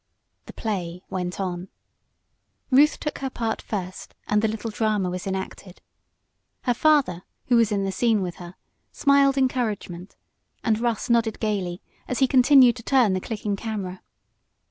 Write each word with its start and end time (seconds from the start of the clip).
The 0.47 0.53
play 0.53 1.03
went 1.11 1.39
on. 1.39 1.67
Ruth 2.71 2.99
took 2.99 3.19
her 3.19 3.29
part 3.29 3.61
first, 3.61 4.15
and 4.27 4.41
the 4.41 4.47
little 4.47 4.71
drama 4.71 5.11
was 5.11 5.27
enacted. 5.27 5.79
Her 6.63 6.73
father, 6.73 7.21
who 7.49 7.55
was 7.55 7.71
in 7.71 7.83
the 7.83 7.91
scene 7.91 8.23
with 8.23 8.37
her, 8.37 8.55
smiled 8.91 9.37
encouragement, 9.37 10.15
and 10.63 10.79
Russ 10.79 11.07
nodded 11.11 11.39
gaily 11.39 11.83
as 12.07 12.17
he 12.17 12.25
continued 12.27 12.77
to 12.77 12.83
turn 12.83 13.13
the 13.13 13.21
clicking 13.21 13.55
camera. 13.55 14.01